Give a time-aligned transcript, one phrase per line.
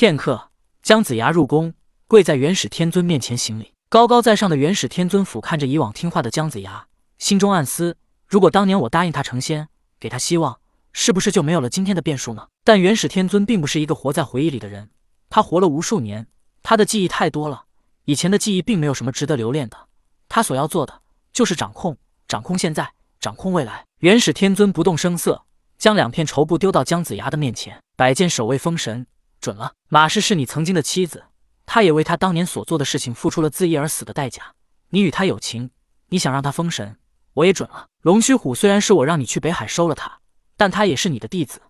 [0.00, 0.48] 片刻，
[0.82, 1.74] 姜子牙入宫，
[2.06, 3.74] 跪在元始天尊面前行礼。
[3.90, 6.86] 高高在上的元始天尊俯瞰着以往听话的姜子牙，
[7.18, 9.68] 心中暗思：如果当年我答应他成仙，
[10.00, 10.58] 给他希望，
[10.94, 12.48] 是不是就没有了今天的变数呢？
[12.64, 14.88] 但元始天尊并不是一个活在回忆里的人，
[15.28, 16.26] 他活了无数年，
[16.62, 17.64] 他的记忆太多了，
[18.06, 19.76] 以前的记忆并没有什么值得留恋的。
[20.30, 22.90] 他所要做的就是掌控，掌控现在，
[23.20, 23.84] 掌控未来。
[23.98, 25.44] 元始天尊不动声色，
[25.76, 29.06] 将两片绸布丢到姜子牙的面前，摆件守卫封神，
[29.40, 29.72] 准了。
[29.88, 31.24] 马氏是你曾经的妻子。
[31.66, 34.54] 她也为她当年所做的事情付出了自缢而死的代价。
[34.90, 35.70] 你与她有情，
[36.08, 36.96] 你想让她封神，
[37.34, 37.86] 我也准了。
[38.02, 40.20] 龙须虎虽然是我让你去北海收了他，
[40.56, 41.60] 但他也是你的弟子，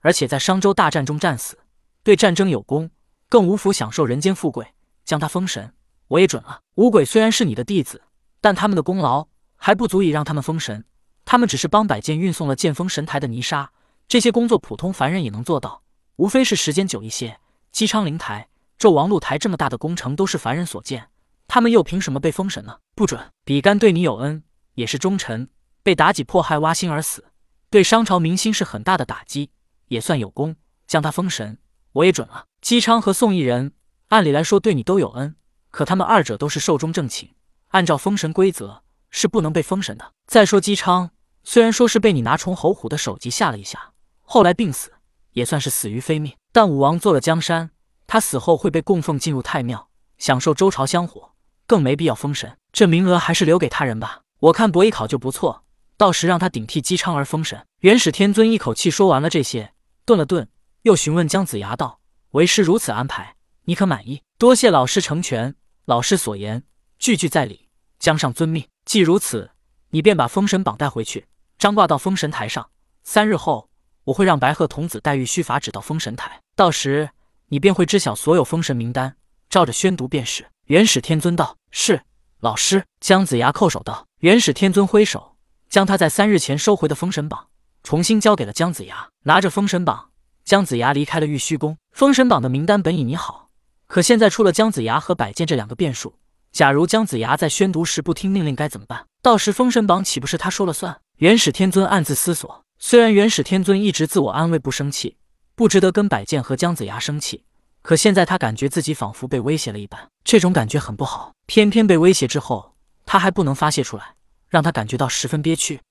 [0.00, 1.58] 而且在商周大战中战死，
[2.02, 2.90] 对战争有功，
[3.28, 5.74] 更无福享受人间富贵，将他封神，
[6.08, 6.60] 我也准了。
[6.76, 8.02] 五鬼虽然是你的弟子，
[8.40, 10.84] 但他们的功劳还不足以让他们封神，
[11.24, 13.72] 他们只是帮百剑运送了剑锋神台的泥沙，
[14.08, 15.79] 这些工作普通凡人也能做到，
[16.20, 17.40] 无非是时间久一些。
[17.72, 18.48] 姬昌灵台。
[18.78, 21.08] 纣王露台这么大的工程都是凡人所见，
[21.48, 22.78] 他们又凭什么被封神呢？
[22.94, 23.30] 不准！
[23.44, 24.42] 比干对你有恩，
[24.74, 25.48] 也是忠臣，
[25.82, 27.24] 被妲己迫害挖心而死，
[27.70, 29.50] 对商朝民心是很大的打击，
[29.88, 31.58] 也算有功，将他封神，
[31.92, 32.46] 我也准了。
[32.60, 33.72] 姬昌和宋义人，
[34.08, 35.36] 按理来说对你都有恩，
[35.70, 37.34] 可他们二者都是寿终正寝，
[37.68, 40.12] 按照封神规则是不能被封神的。
[40.26, 41.10] 再说姬昌，
[41.44, 43.92] 虽然说是被你拿重侯虎的首级吓了一下，
[44.22, 44.92] 后来病死，
[45.32, 47.70] 也算是死于非命，但武王做了江山。
[48.06, 51.32] 他死后会被供奉进入太庙，享受周朝香火，
[51.66, 52.56] 更没必要封神。
[52.72, 54.22] 这名额还是留给他人吧。
[54.40, 55.64] 我看伯邑考就不错，
[55.96, 57.64] 到时让他顶替姬昌而封神。
[57.80, 59.72] 元始天尊一口气说完了这些，
[60.04, 60.48] 顿了顿，
[60.82, 62.00] 又询问姜子牙道
[62.32, 65.54] ：“为师如此安排，你可满意？”多谢老师成全，
[65.84, 66.64] 老师所言
[66.98, 67.68] 句句在理。
[67.98, 68.66] 姜上遵命。
[68.84, 69.50] 既如此，
[69.90, 71.26] 你便把封神榜带回去，
[71.58, 72.70] 张挂到封神台上。
[73.04, 73.69] 三日后，
[74.10, 77.10] 我会让白鹤童子带玉虚法旨到封神台，到时。
[77.52, 79.16] 你便会知晓所有封神名单，
[79.48, 80.46] 照着宣读便是。
[80.66, 82.02] 元始天尊道：“是，
[82.38, 85.34] 老师。”姜子牙叩首道：“元始天尊挥手，
[85.68, 87.48] 将他在三日前收回的封神榜
[87.82, 89.08] 重新交给了姜子牙。
[89.24, 90.10] 拿着封神榜，
[90.44, 91.76] 姜子牙离开了玉虚宫。
[91.92, 93.50] 封神榜的名单本已拟好，
[93.88, 96.14] 可现在出了姜子牙和百剑这两个变数。
[96.52, 99.06] 假如姜子牙在宣读时不听命令，该怎么办？
[99.22, 101.00] 到时封神榜岂不是他说了算？
[101.16, 102.64] 元始天尊暗自思索。
[102.82, 105.18] 虽然元始天尊一直自我安慰，不生气。
[105.54, 107.44] 不值得跟百剑和姜子牙生气，
[107.82, 111.34] 可现在他感觉自己仿佛被威胁了一般，这种感觉很不好。
[111.44, 112.74] 偏偏被威胁之后，
[113.04, 114.14] 他还不能发泄出来，
[114.48, 115.82] 让他感觉到十分憋屈。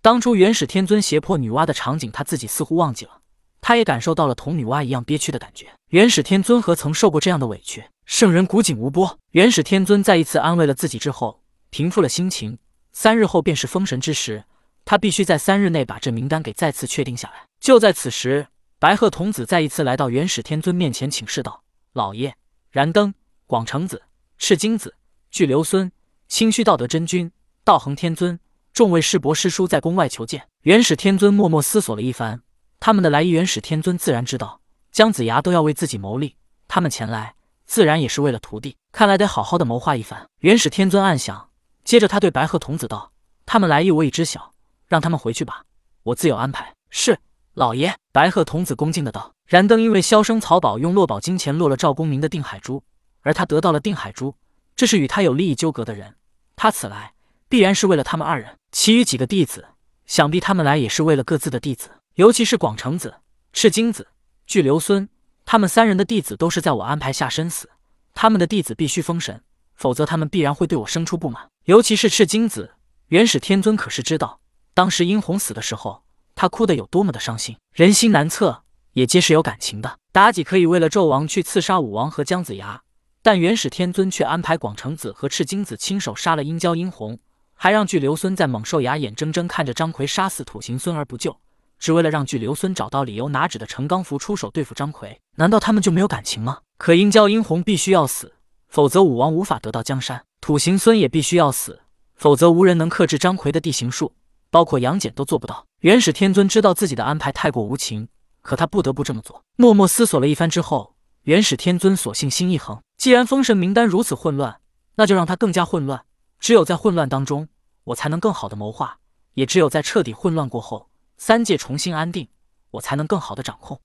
[0.00, 3.18] 当初元始天尊胁迫女娲的场景，他自己似乎忘记了，
[3.60, 5.66] 他也感受到了同女娲一样憋屈的感觉。
[5.88, 7.84] 元始天尊何曾受过这样的委屈？
[8.06, 9.18] 圣人古井无波。
[9.32, 12.58] 元始天尊再一次安慰了自己之后，平复了心情。
[12.92, 14.44] 三日后便是封神之时，
[14.84, 17.46] 他必须在三日内把这名单给再次确定下来。
[17.60, 18.48] 就在此时。
[18.80, 21.64] 白鹤童子再一次来到元始天尊面前请示道
[21.94, 22.34] ：“老爷，
[22.70, 23.14] 燃灯、
[23.46, 24.02] 广成子、
[24.36, 24.94] 赤精子、
[25.30, 25.90] 巨留孙、
[26.28, 27.32] 清虚道德真君、
[27.64, 28.38] 道恒天尊，
[28.74, 32.42] 众位师伯师叔在宫外求见。”元始天尊默默思索了一番，
[32.78, 34.60] 他们的来意，元始天尊自然知道。
[34.92, 36.36] 姜子牙都要为自己谋利，
[36.68, 40.28] 他们前来自然也是为了徒弟，看来得好好的谋划一番。
[40.40, 41.48] 元始天尊暗想，
[41.84, 43.12] 接着他对白鹤童子道
[43.46, 44.52] ：“他们来意我已知晓，
[44.86, 45.64] 让他们回去吧，
[46.02, 47.18] 我自有安排。”是。
[47.54, 52.82] 老爷，白鹤童子恭敬的道：“燃灯因为萧生草宝用落宝金钱落了赵公明的定海珠，
[53.20, 54.34] 而他得到了定海珠，
[54.74, 56.16] 这是与他有利益纠葛的人。
[56.56, 57.14] 他此来
[57.48, 58.58] 必然是为了他们二人。
[58.72, 59.68] 其余几个弟子，
[60.04, 61.90] 想必他们来也是为了各自的弟子。
[62.16, 63.14] 尤其是广成子、
[63.52, 64.08] 赤精子、
[64.48, 65.08] 巨留孙，
[65.44, 67.70] 他们三人的弟子都是在我安排下身死，
[68.14, 69.40] 他们的弟子必须封神，
[69.76, 71.48] 否则他们必然会对我生出不满。
[71.66, 72.74] 尤其是赤精子，
[73.10, 74.40] 元始天尊可是知道，
[74.74, 76.02] 当时殷红死的时候。”
[76.36, 78.64] 他哭得有多么的伤心，人心难测，
[78.94, 80.00] 也皆是有感情的。
[80.12, 82.82] 妲己可以为了纣王去刺杀武王和姜子牙，
[83.22, 87.16] 但元始天尊却安排广成子和赤精子亲手杀了殷郊、殷红，
[87.54, 91.38] 还让巨留孙在猛兽崖眼睁睁看着张奎杀死土行孙而不救，
[91.78, 95.20] 只为了让巨留孙找到理由拿纸的程刚符出手对付张奎。
[95.36, 96.58] 难道他们就没有感情吗？
[96.78, 98.34] 可殷郊、殷红必须要死，
[98.66, 101.82] 否则武王无法得到江山；土行孙也必须要死，
[102.16, 104.12] 否则无人能克制张奎的地形术。
[104.54, 105.66] 包括杨戬都做不到。
[105.80, 108.06] 元始天尊知道自己的安排太过无情，
[108.40, 109.42] 可他不得不这么做。
[109.56, 114.60] 默默思索了一番之后，元始天尊索性心一横：既然封神名单如此混乱，
[114.94, 116.04] 那就让它更加混乱。
[116.38, 117.48] 只有在混乱当中，
[117.82, 118.98] 我才能更好的谋划；
[119.32, 122.28] 也只有在彻底混乱过后，三界重新安定，
[122.70, 123.80] 我才能更好的掌控。